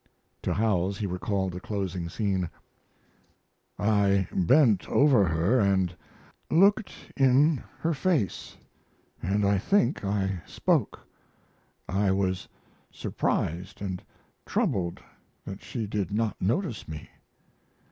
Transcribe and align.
To 0.41 0.55
Howells 0.55 0.97
he 0.97 1.05
recalled 1.05 1.53
the 1.53 1.59
closing 1.59 2.09
scene: 2.09 2.49
I 3.77 4.27
bent 4.33 4.89
over 4.89 5.25
her 5.25 5.87
& 6.19 6.49
looked 6.49 6.91
in 7.15 7.63
her 7.81 7.93
face 7.93 8.57
& 8.89 9.21
I 9.23 9.59
think 9.59 10.03
I 10.03 10.41
spoke 10.47 11.07
I 11.87 12.09
was 12.09 12.47
surprised 12.89 13.79
& 14.17 14.45
troubled 14.47 15.01
that 15.45 15.61
she 15.61 15.85
did 15.85 16.09
not 16.11 16.41
notice 16.41 16.87
me. 16.87 17.07